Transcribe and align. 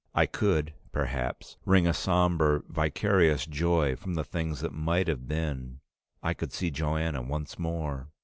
I 0.15 0.25
could, 0.25 0.73
perhaps, 0.91 1.57
wring 1.63 1.85
a 1.85 1.93
somber, 1.93 2.65
vicarious 2.67 3.45
joy 3.45 3.95
from 3.95 4.15
the 4.15 4.23
things 4.23 4.61
that 4.61 4.73
might 4.73 5.07
have 5.07 5.27
been. 5.27 5.79
I 6.23 6.33
could 6.33 6.51
see 6.51 6.71
Joanna 6.71 7.21
once 7.21 7.59
more! 7.59 8.09